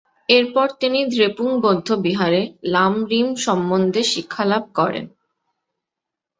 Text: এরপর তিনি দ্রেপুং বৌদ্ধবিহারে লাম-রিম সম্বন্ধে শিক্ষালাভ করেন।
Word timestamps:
এরপর 0.29 0.67
তিনি 0.79 0.99
দ্রেপুং 1.05 1.49
বৌদ্ধবিহারে 1.61 2.41
লাম-রিম 2.65 3.27
সম্বন্ধে 3.37 4.01
শিক্ষালাভ 4.03 4.63
করেন। 4.75 5.05